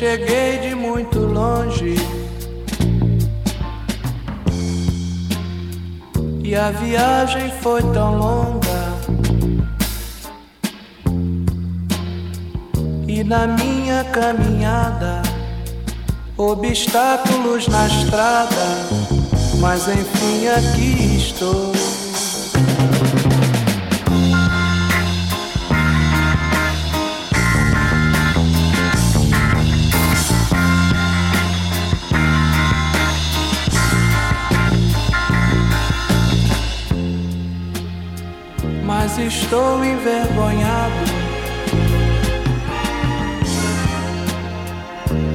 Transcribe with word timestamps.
Cheguei 0.00 0.56
de 0.60 0.74
muito 0.74 1.18
longe. 1.18 1.94
E 6.42 6.56
a 6.56 6.70
viagem 6.70 7.50
foi 7.60 7.82
tão 7.92 8.16
longa. 8.16 8.80
E 13.06 13.22
na 13.22 13.46
minha 13.46 14.02
caminhada, 14.04 15.20
obstáculos 16.34 17.68
na 17.68 17.86
estrada, 17.86 18.88
mas 19.60 19.86
enfim 19.86 20.48
aqui 20.48 21.18
estou. 21.18 21.89
Estou 39.30 39.84
envergonhado 39.84 41.04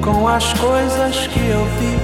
com 0.03 0.27
as 0.27 0.53
coisas 0.55 1.27
que 1.27 1.39
eu 1.39 1.65
vi. 1.79 1.97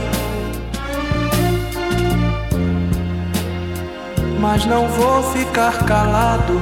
Mas 4.39 4.65
não 4.65 4.87
vou 4.87 5.21
ficar 5.33 5.83
calado 5.85 6.53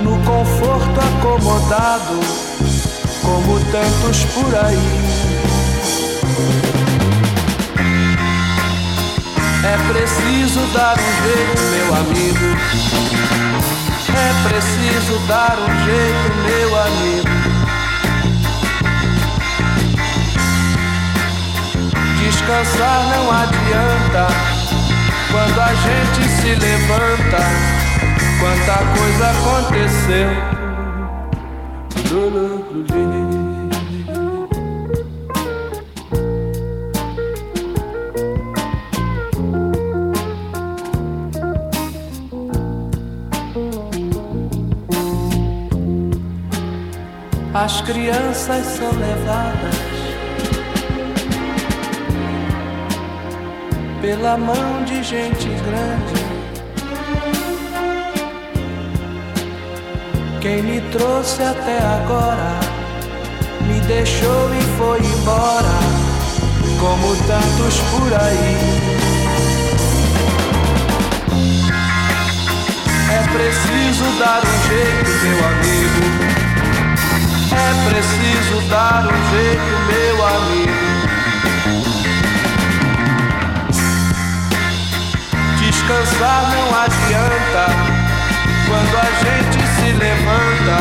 no 0.00 0.16
conforto 0.22 1.00
acomodado, 1.00 2.20
como 3.22 3.58
tantos 3.72 4.24
por 4.26 4.54
aí. 4.64 4.78
É 9.64 9.92
preciso 9.92 10.60
dar 10.72 10.96
um 10.96 11.12
jeito, 11.24 11.62
meu 11.72 11.94
amigo. 11.96 13.49
É 14.16 14.48
preciso 14.48 15.18
dar 15.26 15.56
um 15.58 15.70
jeito, 15.84 16.36
meu 16.44 16.70
amigo. 16.82 17.28
Descansar 22.18 22.98
não 23.08 23.30
adianta 23.30 24.26
quando 25.30 25.58
a 25.60 25.74
gente 25.74 26.28
se 26.28 26.54
levanta. 26.54 27.42
Quanta 28.40 28.76
coisa 28.96 29.24
aconteceu. 29.30 30.30
As 47.72 47.82
crianças 47.82 48.66
são 48.66 48.90
levadas 48.90 49.76
pela 54.02 54.36
mão 54.36 54.84
de 54.84 55.00
gente 55.04 55.48
grande. 55.64 56.20
Quem 60.40 60.62
me 60.64 60.80
trouxe 60.90 61.44
até 61.44 61.78
agora 61.78 62.58
me 63.62 63.80
deixou 63.82 64.50
e 64.52 64.62
foi 64.76 64.98
embora, 64.98 65.78
como 66.80 67.14
tantos 67.28 67.78
por 67.92 68.12
aí. 68.20 68.56
É 73.14 73.22
preciso 73.32 74.18
dar 74.18 74.42
um 74.44 74.68
jeito, 74.68 75.10
meu 75.22 75.46
amigo. 75.46 76.49
É 77.60 77.70
preciso 77.90 78.56
dar 78.68 79.06
um 79.06 79.18
jeito, 79.30 79.72
meu 79.88 80.16
amigo. 80.26 80.80
Descansar 85.58 86.40
não 86.50 86.68
adianta 86.80 87.64
quando 88.66 88.94
a 88.96 89.08
gente 89.24 89.60
se 89.76 89.88
levanta. 89.92 90.76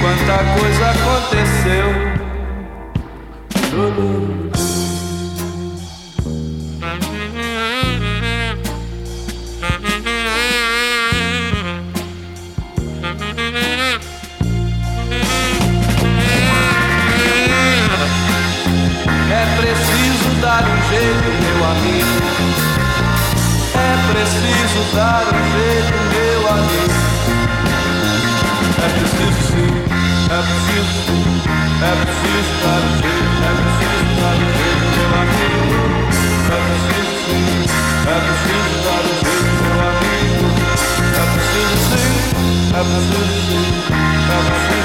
Quanta 0.00 0.36
coisa 0.58 0.84
aconteceu. 0.90 1.88
Amigo. 21.72 22.16
É 23.74 23.90
preciso 24.12 24.80
dar 24.94 25.24
um 25.24 25.42
jeito, 25.52 25.94
meu 26.12 26.42
amigo. 26.48 26.96
É 28.78 28.88
preciso 28.98 29.40
sim, 29.48 29.72
é 30.28 30.40
preciso 30.48 30.92
sim, 31.06 31.24
é 31.82 31.92
preciso 32.02 32.52
dar 32.62 32.82
um 32.82 32.94
jeito, 33.00 33.32
é 33.42 33.52
preciso 33.58 34.10
dar 34.20 34.36
um 34.36 34.50
jeito, 34.52 34.86
meu 34.96 35.10
amigo. 35.22 35.72
É 36.52 36.58
preciso 36.68 37.14
sim, 37.24 37.46
é 38.04 38.16
preciso 38.26 38.74
dar 38.84 39.02
um 39.02 39.16
jeito, 39.22 39.52
meu 39.62 39.78
amigo. 39.88 40.46
É 41.12 41.24
preciso 41.32 41.76
sim, 41.88 42.12
é 42.68 42.82
preciso 42.82 43.36
sim, 43.48 43.66
é 44.28 44.38
preciso 44.46 44.81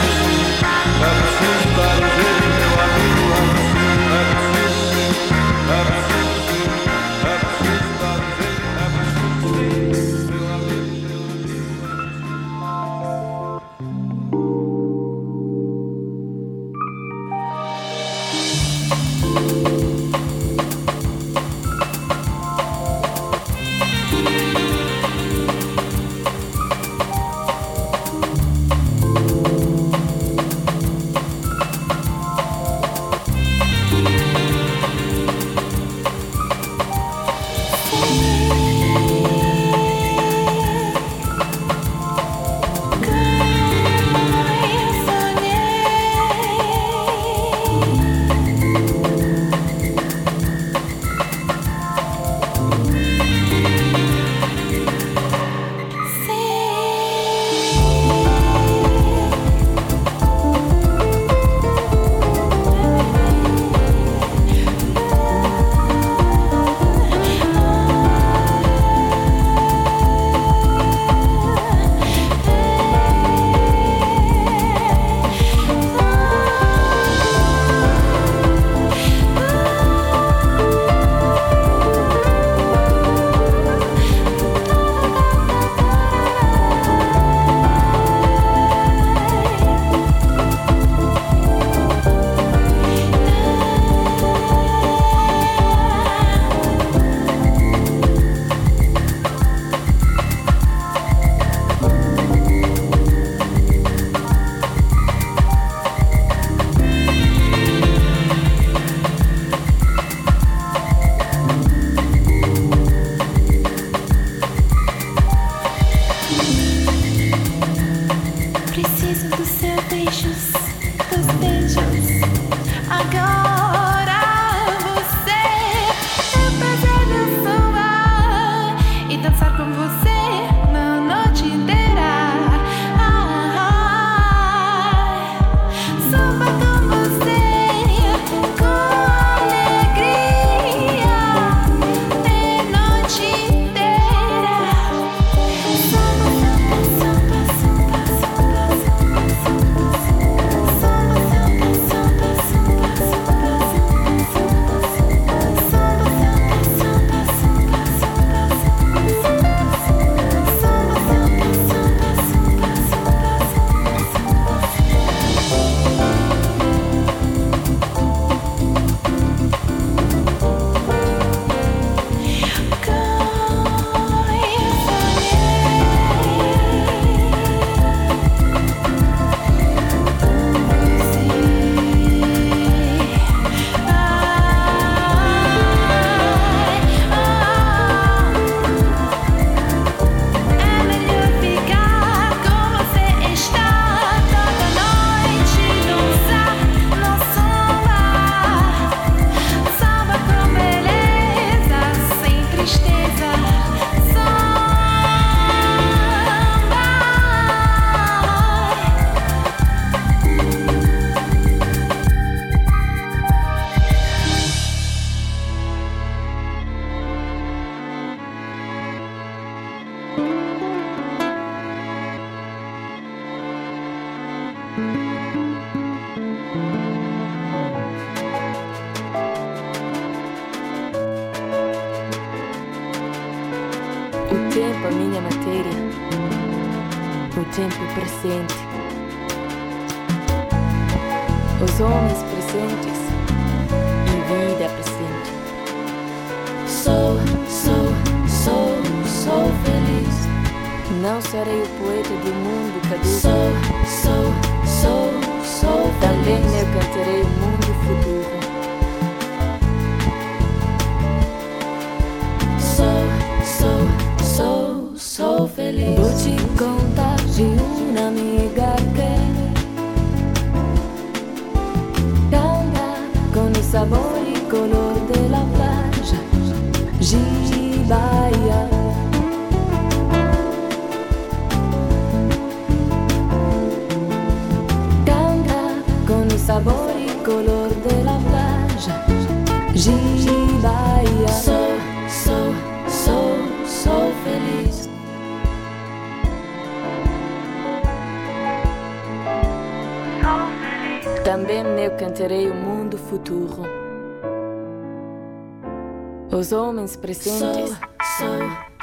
Os 306.31 306.51
homens 306.51 306.96
presentes. 306.98 307.77
São, 308.17 308.27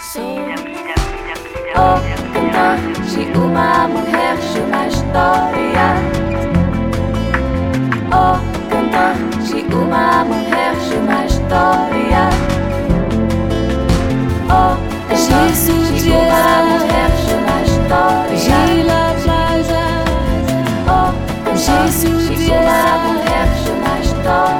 são, 0.00 0.24
O 1.76 1.98
de 3.04 3.38
uma 3.38 3.88
mulher 3.88 4.36
de 4.36 4.60
uma 4.60 4.86
história 4.86 5.88
O 8.08 8.38
cantar 8.70 9.14
de 9.42 9.74
uma 9.74 10.24
mulher 10.24 10.74
de 10.88 10.96
uma 10.96 11.24
história 11.26 12.30
O 14.48 15.14
Jesus 15.14 16.02
de 16.02 16.10
uma 16.10 16.62
mulher 16.64 17.10
de 17.26 17.34
uma 17.34 17.58
história 17.62 18.64
O 20.88 21.56
Jesus 21.56 22.24
de 22.38 22.50
uma 22.50 22.98
mulher 22.98 23.46
de 23.62 23.70
uma 23.70 23.94
história 24.00 24.53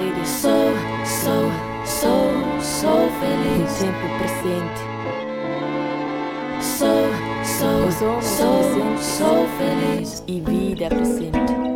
corrida. 0.00 0.24
Sou, 0.24 0.72
sou, 1.04 1.50
sou, 1.84 2.60
sou 2.60 3.10
feliz. 3.20 3.82
No 3.82 3.92
tempo 3.92 4.06
presente. 4.18 4.80
Sou, 6.60 7.04
sou, 7.44 7.92
sou, 7.92 8.22
sou, 8.22 8.98
sou 8.98 9.46
feliz. 9.58 10.24
E 10.26 10.40
vida 10.40 10.88
presente. 10.88 11.69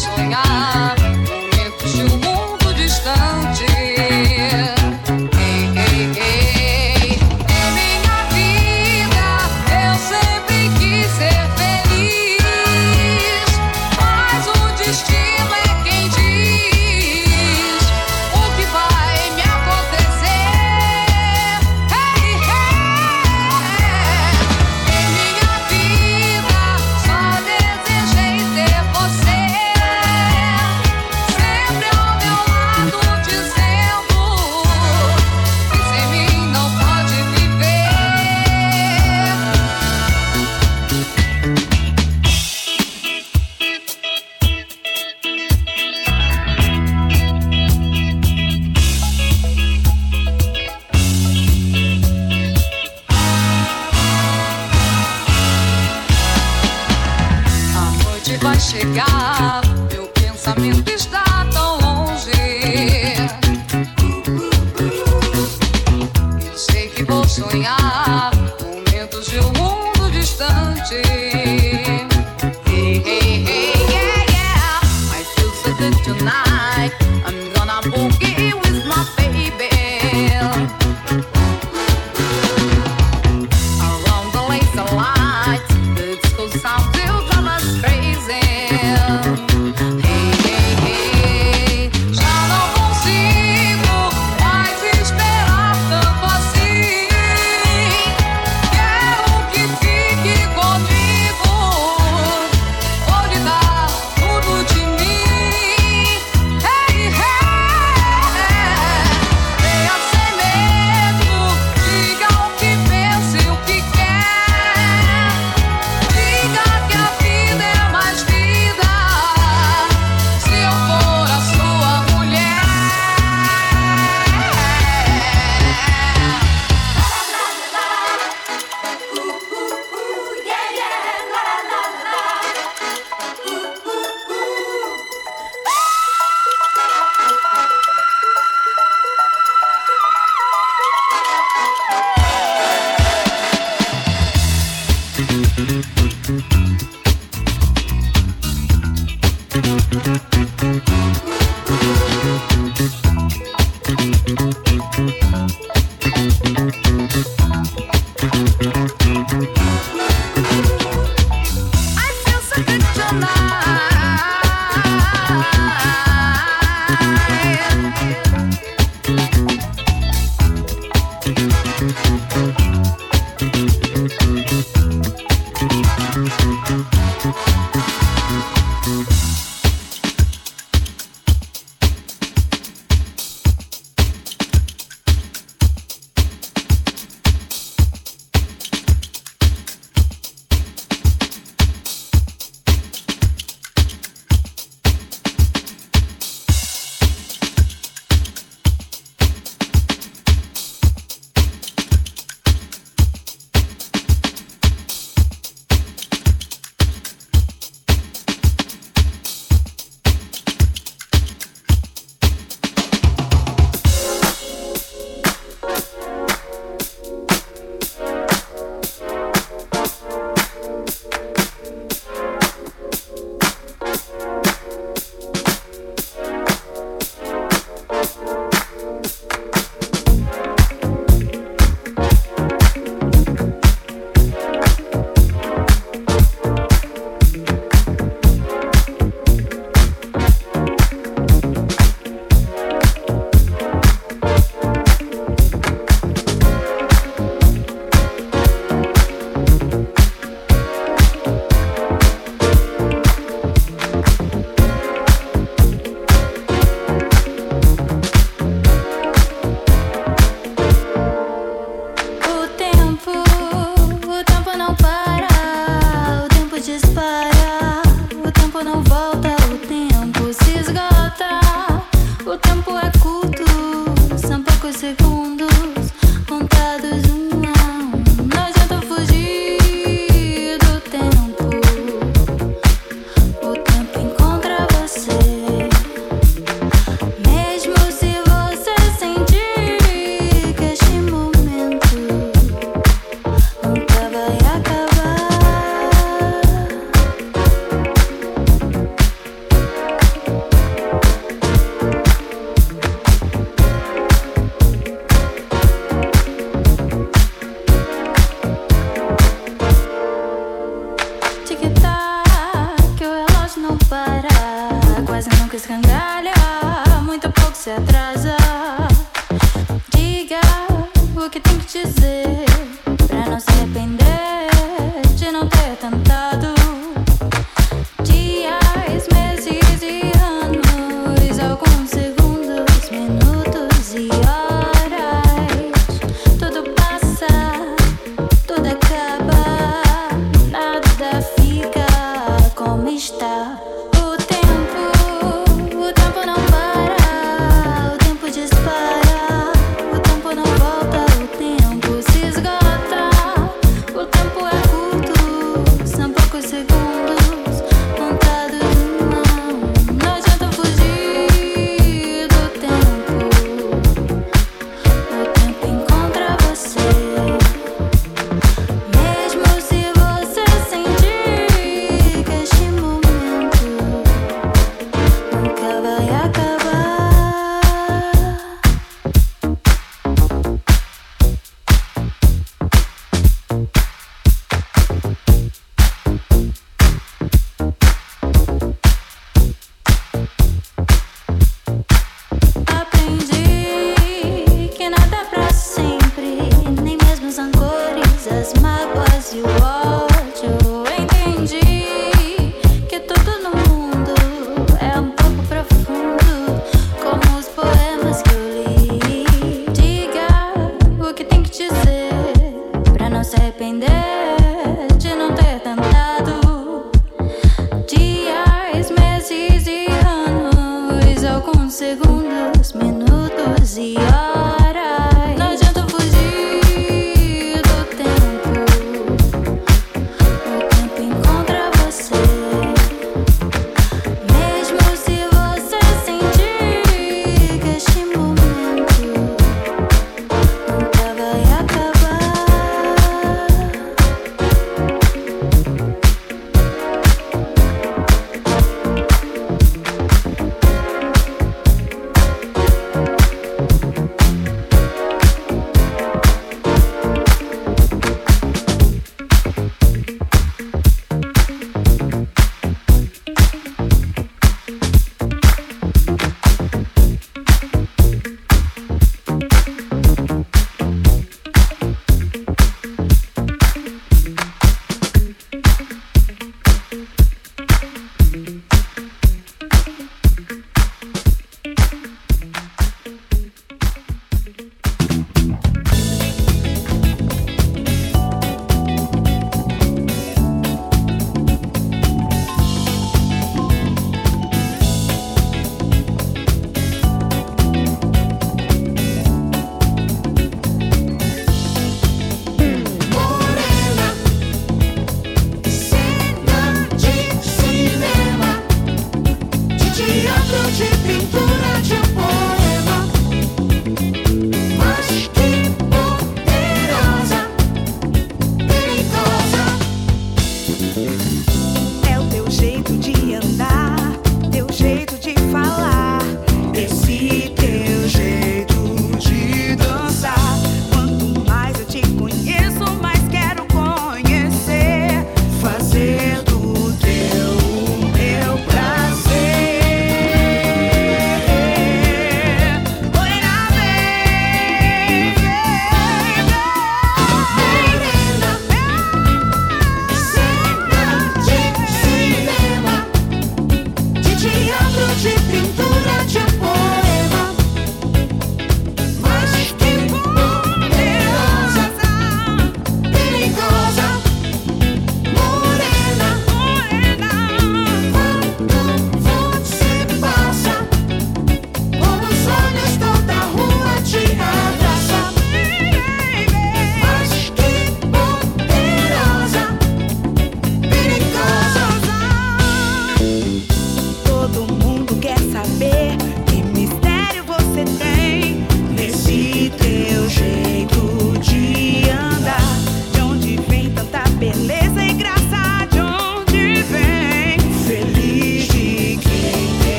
soñar. 0.00 0.59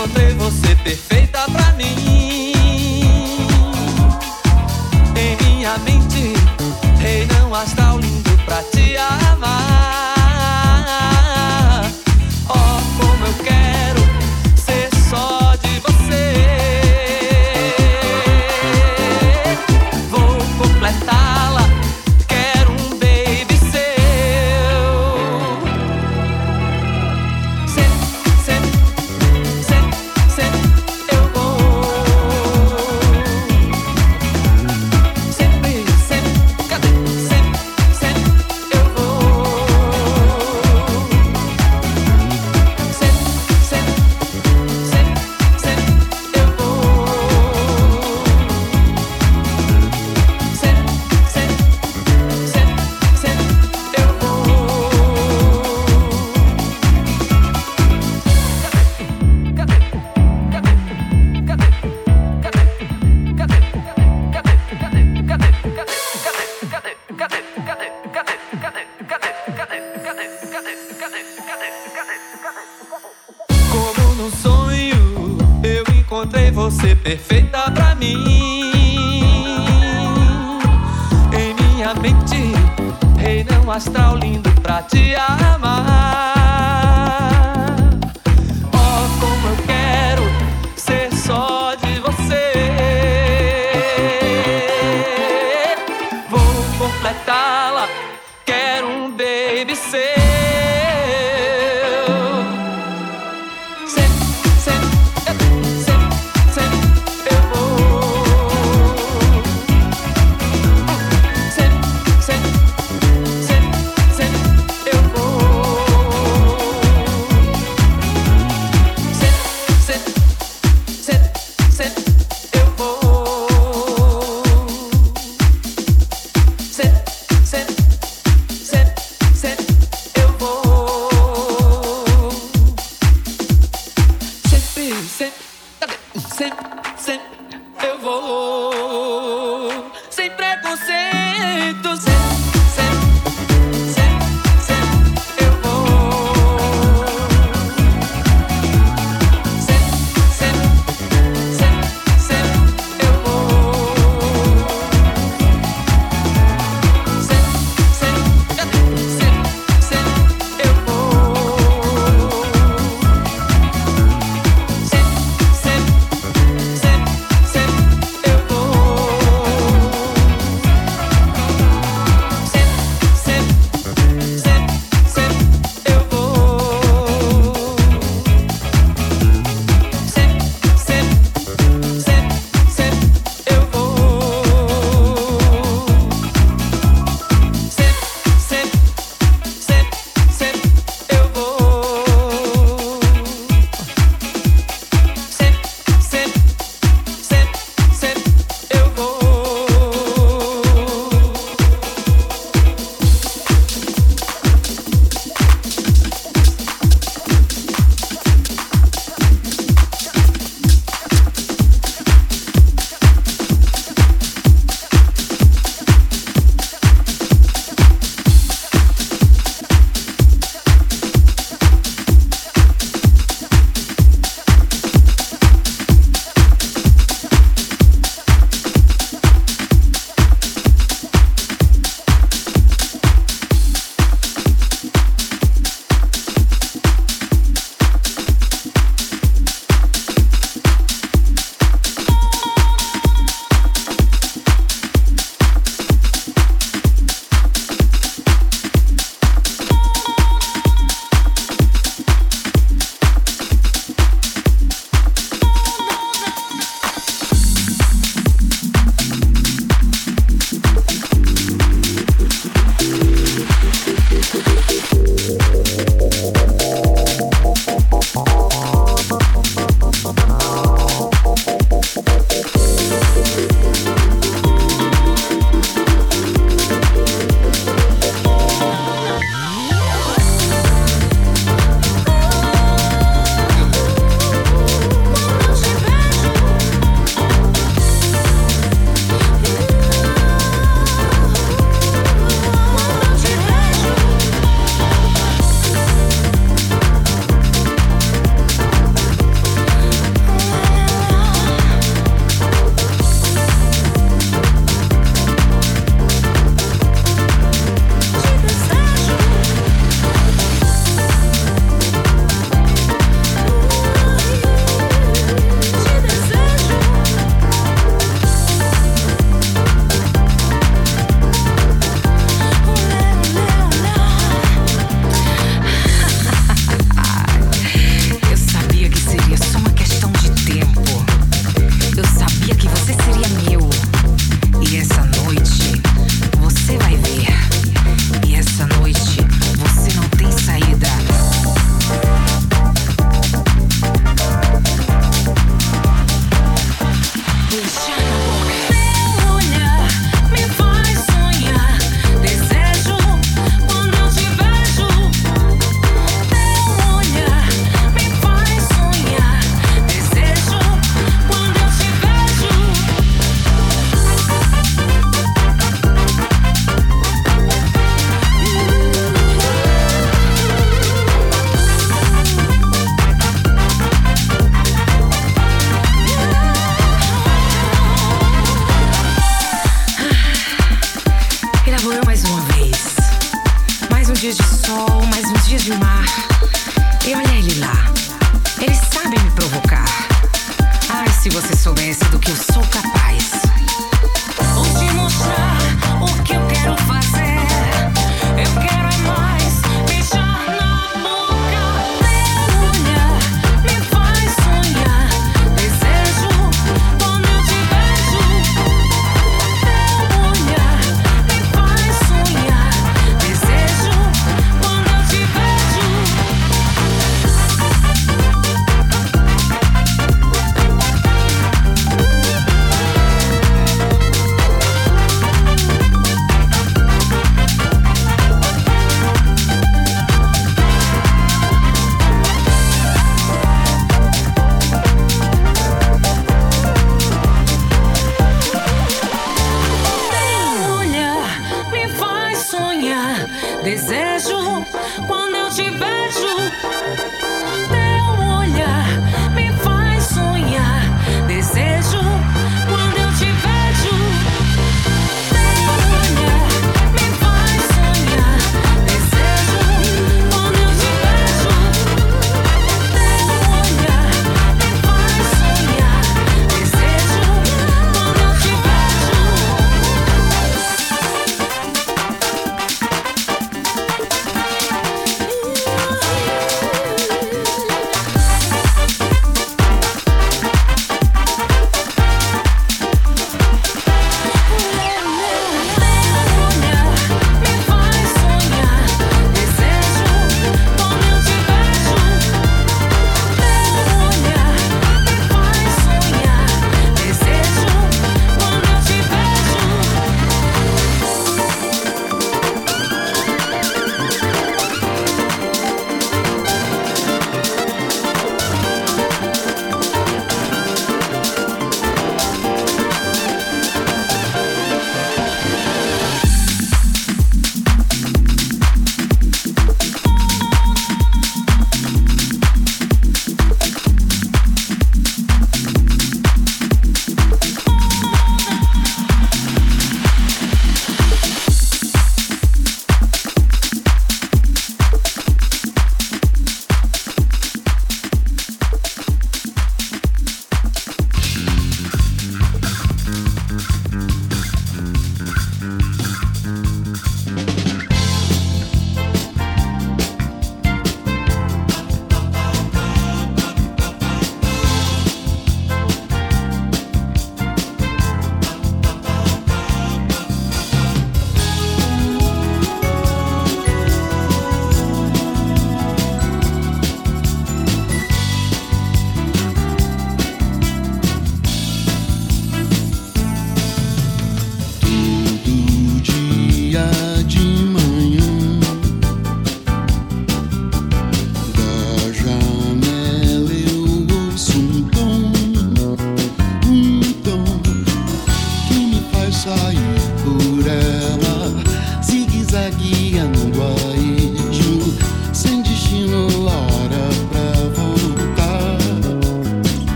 encontrei 0.00 0.32
você 0.34 0.74
perfeita 0.76 1.44
pra 1.52 1.72
mim. 1.72 2.54
Em 5.14 5.36
minha 5.44 5.76
mente, 5.78 6.32
rei 6.98 7.26
não 7.26 7.54
astral 7.54 7.98
lindo 7.98 8.30
pra 8.46 8.62
te 8.62 8.96
amar. 8.96 9.89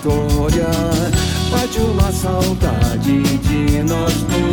História. 0.00 0.70
Bate 1.50 1.78
uma 1.80 2.10
saudade 2.10 3.22
de 3.38 3.82
nós 3.82 4.14
dois 4.22 4.49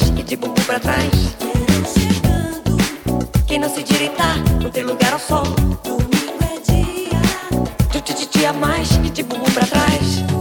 trás 0.00 0.08
e 0.18 0.22
de 0.22 0.36
bumbum 0.36 0.62
pra 0.64 0.80
trás. 0.80 1.10
Quem 3.46 3.58
não 3.58 3.68
se 3.68 3.82
direitar 3.82 4.38
não 4.62 4.70
tem 4.70 4.82
lugar 4.82 5.12
ao 5.12 5.18
sol. 5.18 5.44
Domingo 5.84 6.38
é 6.42 6.72
dia. 6.72 7.20
De 7.92 8.00
mais 8.52 8.90
e 9.04 9.10
de 9.10 9.22
bumbum 9.22 9.50
pra 9.52 9.66
trás. 9.66 10.39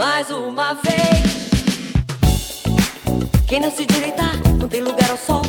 mais 0.00 0.30
uma 0.30 0.72
vez. 0.72 1.50
Quem 3.46 3.60
não 3.60 3.70
se 3.70 3.84
direita 3.84 4.22
não 4.58 4.66
tem 4.66 4.80
lugar 4.80 5.10
ao 5.10 5.18
sol. 5.18 5.39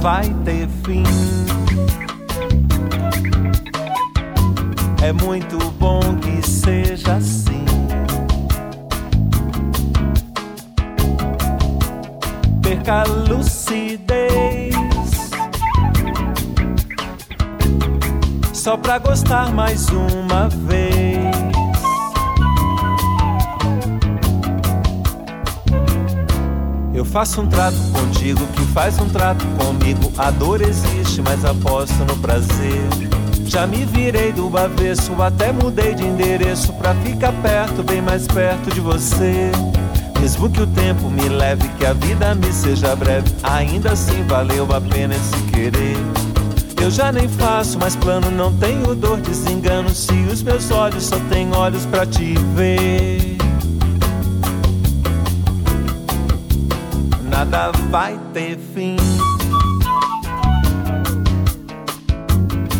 Vai 0.00 0.28
ter 0.44 0.68
fim. 0.84 1.02
É 5.02 5.12
muito 5.12 5.58
bom 5.78 6.00
que 6.16 6.46
seja 6.46 7.14
assim. 7.14 7.64
Perca 12.62 13.02
a 13.02 13.04
lucidez. 13.04 14.74
Só 18.52 18.76
pra 18.76 18.98
gostar 18.98 19.52
mais 19.52 19.88
uma 19.88 20.48
vez. 20.48 20.77
Faço 27.18 27.40
um 27.40 27.48
trato 27.48 27.76
contigo 27.92 28.46
que 28.54 28.62
faz 28.66 28.96
um 29.00 29.08
trato 29.08 29.44
comigo. 29.58 30.12
A 30.16 30.30
dor 30.30 30.62
existe, 30.62 31.20
mas 31.20 31.44
aposto 31.44 31.96
no 32.04 32.16
prazer. 32.18 32.80
Já 33.44 33.66
me 33.66 33.84
virei 33.84 34.30
do 34.30 34.56
avesso, 34.56 35.20
até 35.20 35.50
mudei 35.50 35.96
de 35.96 36.04
endereço 36.04 36.72
pra 36.74 36.94
ficar 36.94 37.32
perto, 37.42 37.82
bem 37.82 38.00
mais 38.00 38.24
perto 38.28 38.72
de 38.72 38.78
você. 38.78 39.50
Mesmo 40.20 40.48
que 40.48 40.62
o 40.62 40.66
tempo 40.68 41.10
me 41.10 41.28
leve, 41.28 41.68
que 41.70 41.84
a 41.84 41.92
vida 41.92 42.36
me 42.36 42.52
seja 42.52 42.94
breve, 42.94 43.28
ainda 43.42 43.94
assim 43.94 44.22
valeu 44.28 44.68
a 44.72 44.80
pena 44.80 45.16
esse 45.16 45.42
querer. 45.50 45.96
Eu 46.80 46.88
já 46.88 47.10
nem 47.10 47.28
faço 47.28 47.80
mais 47.80 47.96
plano, 47.96 48.30
não 48.30 48.56
tenho 48.58 48.94
dor, 48.94 49.20
desengano. 49.20 49.90
Se 49.90 50.12
os 50.32 50.40
meus 50.40 50.70
olhos 50.70 51.06
só 51.06 51.18
têm 51.28 51.52
olhos 51.52 51.84
pra 51.84 52.06
te 52.06 52.34
ver. 52.54 53.27
Ter 58.38 58.56
fim. 58.72 58.96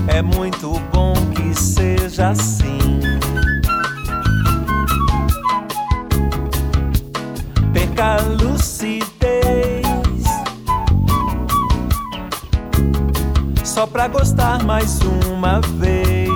É 0.06 0.22
muito 0.22 0.80
bom 0.92 1.12
que 1.34 1.52
seja 1.52 2.28
assim. 2.28 3.00
Perca 7.72 8.18
a 8.18 8.20
lucidez 8.40 9.82
só 13.64 13.84
pra 13.84 14.06
gostar 14.06 14.62
mais 14.62 15.00
uma 15.26 15.60
vez. 15.60 16.28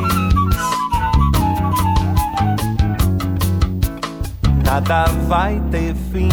Nada 4.65 5.05
vai 5.29 5.61
ter 5.71 5.95
fim. 6.11 6.29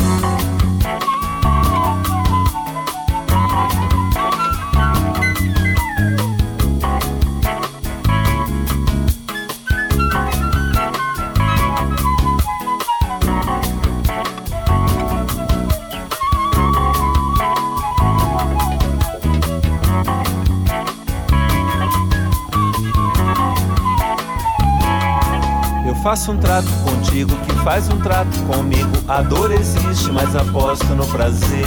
Faço 26.03 26.31
um 26.31 26.37
trato 26.37 26.69
contigo 26.83 27.35
que 27.45 27.53
faz 27.63 27.89
um 27.89 27.99
trato 27.99 28.37
comigo. 28.43 28.91
A 29.07 29.21
dor 29.21 29.51
existe, 29.51 30.11
mas 30.11 30.35
aposto 30.35 30.87
no 30.95 31.05
prazer. 31.07 31.65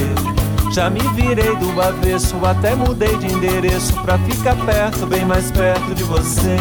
Já 0.73 0.89
me 0.89 1.01
virei 1.15 1.55
do 1.57 1.81
avesso, 1.83 2.35
até 2.45 2.75
mudei 2.75 3.17
de 3.19 3.27
endereço 3.27 3.93
pra 4.01 4.19
ficar 4.19 4.57
perto, 4.65 5.07
bem 5.07 5.25
mais 5.25 5.51
perto 5.51 5.95
de 5.95 6.03
você. 6.05 6.57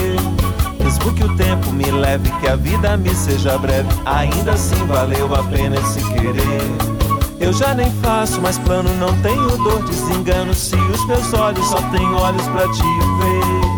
Mesmo 0.83 1.13
que 1.13 1.23
o 1.23 1.35
tempo 1.37 1.71
me 1.71 1.89
leve, 1.89 2.29
que 2.41 2.47
a 2.47 2.55
vida 2.55 2.97
me 2.97 3.13
seja 3.15 3.57
breve, 3.57 3.87
ainda 4.05 4.51
assim 4.51 4.85
valeu 4.85 5.33
a 5.33 5.43
pena 5.43 5.77
esse 5.77 6.03
querer. 6.09 6.91
Eu 7.39 7.53
já 7.53 7.73
nem 7.73 7.89
faço 8.01 8.41
mais 8.41 8.57
plano, 8.57 8.89
não 8.99 9.15
tenho 9.21 9.57
dor, 9.57 9.83
desengano 9.83 10.53
se 10.53 10.75
os 10.75 11.07
meus 11.07 11.33
olhos 11.33 11.65
só 11.67 11.81
têm 11.89 12.05
olhos 12.13 12.47
pra 12.49 12.67
te 12.67 12.83
ver. 12.83 13.70